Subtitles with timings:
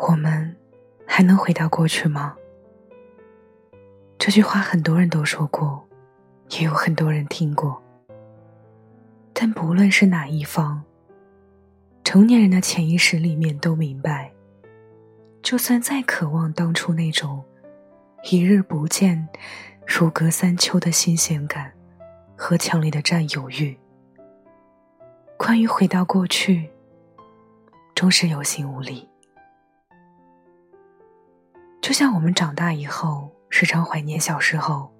[0.00, 0.56] 我们
[1.04, 2.36] 还能回到过去吗？
[4.16, 5.84] 这句话很多人都说过，
[6.50, 7.82] 也有很多人听过。
[9.32, 10.84] 但不论是哪一方，
[12.04, 14.32] 成年人的潜意识里面都明白，
[15.42, 17.44] 就算再渴望当初那种
[18.30, 19.28] 一日不见
[19.84, 21.72] 如隔三秋的新鲜感
[22.36, 23.76] 和强烈的占有欲，
[25.36, 26.70] 关于回到过去，
[27.96, 29.07] 终是有心无力。
[31.88, 34.92] 就像我们长大以后，时常怀念小时候；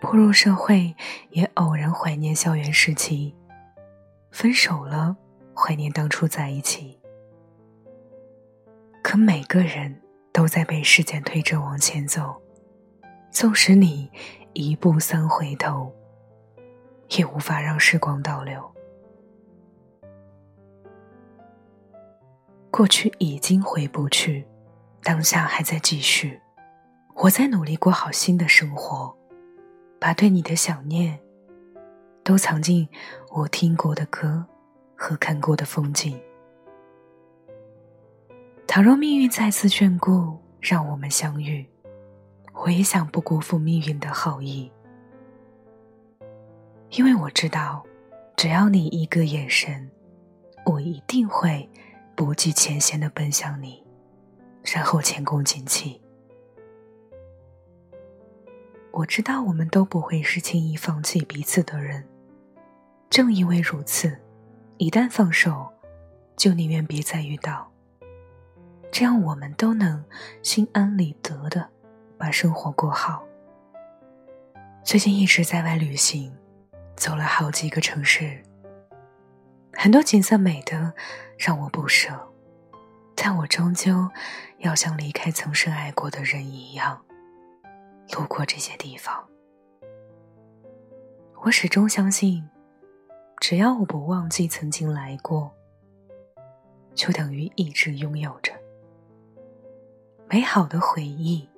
[0.00, 0.96] 步入社会，
[1.28, 3.34] 也偶然怀念校园时期；
[4.30, 5.14] 分手了，
[5.54, 6.98] 怀念当初在一起。
[9.02, 10.00] 可每个人
[10.32, 12.40] 都在被时间推着往前走，
[13.30, 14.10] 纵使你
[14.54, 15.94] 一步三回头，
[17.18, 18.66] 也无法让时光倒流。
[22.70, 24.42] 过去已经回不去。
[25.02, 26.40] 当下还在继续，
[27.16, 29.12] 我在努力过好新的生活，
[29.98, 31.18] 把对你的想念
[32.22, 32.88] 都藏进
[33.32, 34.46] 我听过的歌
[34.94, 36.16] 和看过的风景。
[38.68, 41.68] 倘若命运再次眷顾，让我们相遇，
[42.54, 44.70] 我也想不辜负命运的好意，
[46.90, 47.84] 因为我知道，
[48.36, 49.90] 只要你一个眼神，
[50.64, 51.68] 我一定会
[52.14, 53.81] 不计前嫌的奔向你。
[54.64, 56.00] 然后前功尽弃。
[58.92, 62.06] 我知道我们都不会是轻易放弃彼此的人，
[63.08, 64.18] 正因为如此，
[64.76, 65.72] 一旦放手，
[66.36, 67.72] 就宁愿别再遇到。
[68.90, 70.04] 这样我们都能
[70.42, 71.66] 心安理得的
[72.18, 73.24] 把生活过好。
[74.84, 76.30] 最近一直在外旅行，
[76.94, 78.42] 走了好几个城市，
[79.72, 80.92] 很多景色美得
[81.38, 82.31] 让我不舍。
[83.24, 84.10] 但我终究
[84.58, 87.00] 要像离开曾深爱过的人一样，
[88.10, 89.24] 路过这些地方。
[91.42, 92.50] 我始终相信，
[93.38, 95.54] 只要我不忘记曾经来过，
[96.96, 98.52] 就等于一直拥有着
[100.28, 101.48] 美好的回忆，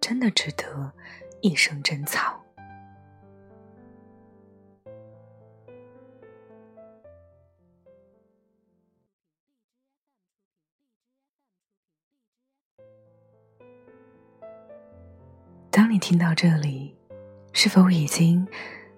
[0.00, 0.92] 真的值得
[1.40, 2.39] 一生珍藏。
[16.00, 16.96] 听到这里，
[17.52, 18.46] 是否已经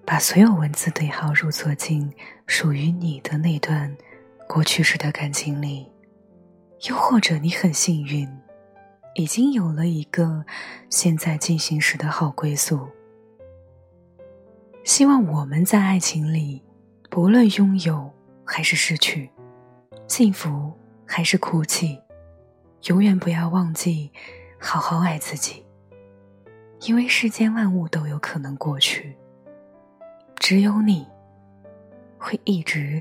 [0.07, 2.11] 把所有文字对号入座进
[2.47, 3.95] 属于你的那段
[4.49, 5.91] 过去时的感情里？
[6.89, 8.29] 又或者你很幸运，
[9.15, 10.45] 已经有了一个
[10.89, 12.89] 现在进行时的好归宿？
[14.85, 16.63] 希望我们在爱情里，
[17.11, 18.11] 不论拥有
[18.45, 19.31] 还是失去，
[20.09, 20.73] 幸福
[21.07, 21.99] 还是哭泣，
[22.85, 24.11] 永远不要忘记
[24.59, 25.65] 好好爱自己。
[26.85, 29.17] 因为世间万物都有可能过去，
[30.37, 31.07] 只有你
[32.19, 33.01] 会一直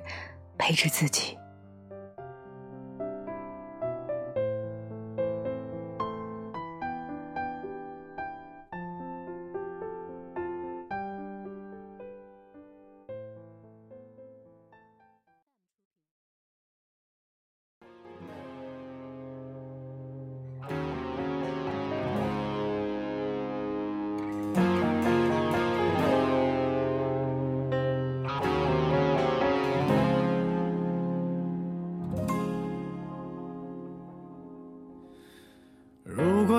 [0.58, 1.36] 陪着自己。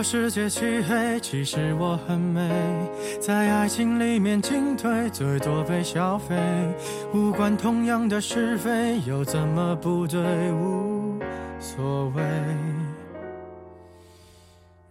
[0.03, 2.51] 世界漆黑，其实我很美，
[3.21, 6.35] 在爱情里面进退，最多被消费。
[7.15, 10.21] 无关同样的是非，又怎么不对？
[10.53, 11.19] 无
[11.61, 12.23] 所谓。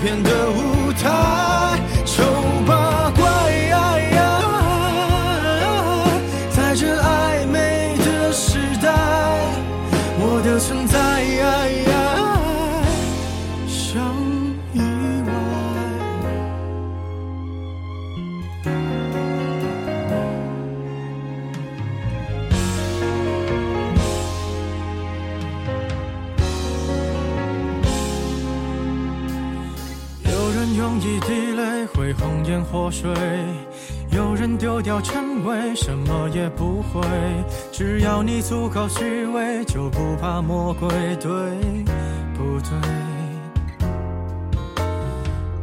[0.00, 0.67] 片的雾。
[30.98, 33.10] 一滴泪会红颜祸水。
[34.10, 37.00] 有人丢掉称谓，什么也不会。
[37.70, 41.30] 只要你足够虚伪，就不怕魔鬼，对
[42.34, 42.70] 不对？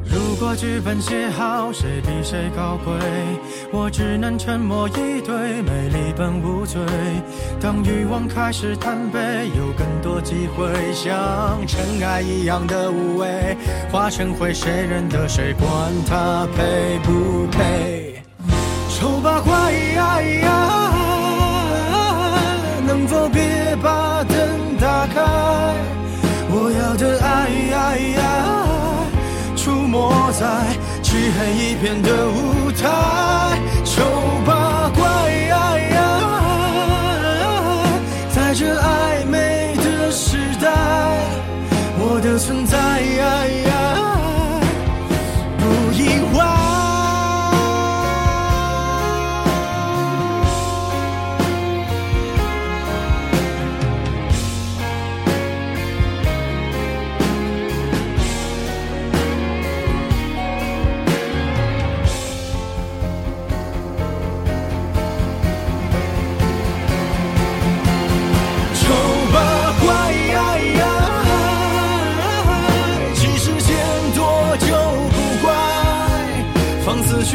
[0.04, 2.94] 如果剧本写好，谁比谁高贵？
[3.72, 6.80] 我只能沉默以对，美丽本无罪。
[7.60, 9.74] 当欲望开始贪杯，有
[10.25, 13.56] 机会，像尘埃一样的无畏，
[13.92, 15.54] 化成灰，谁认得谁？
[15.54, 15.69] 管
[16.06, 18.22] 他配不配？
[18.89, 19.72] 丑八怪，
[22.88, 24.36] 能否别把灯
[24.80, 25.22] 打开？
[26.50, 27.45] 我要的爱。
[29.56, 29.98] 出没
[30.33, 30.45] 在
[31.01, 32.83] 漆黑一片的舞台，
[33.83, 34.04] 丑
[34.45, 35.04] 八怪，
[38.30, 39.38] 在这暧昧，
[42.36, 43.64] 的存在。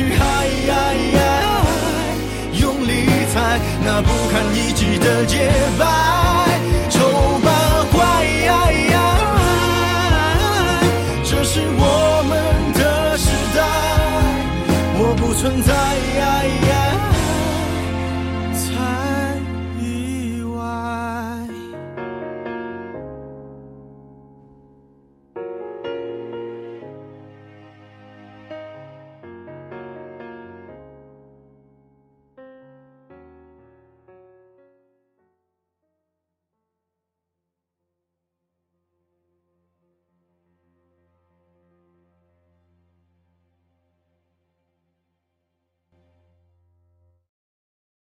[0.00, 0.96] 去爱，
[2.54, 5.19] 用力踩那不堪一击的